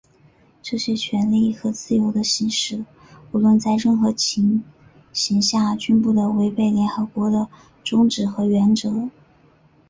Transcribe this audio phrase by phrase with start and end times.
[0.63, 2.83] 这些权利和自由的行使,
[3.31, 4.63] 无论在任何情
[5.13, 7.47] 形下均不得违背联合国的
[7.83, 9.11] 宗旨和原则。